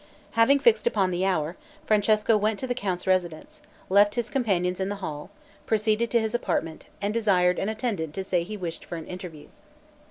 [0.31, 1.55] Having fixed upon the hour,
[1.85, 5.29] Francesco went to the count's residence, left his companions in the hall,
[5.67, 9.45] proceeded to his apartment, and desired an attendant to say he wished for an interview.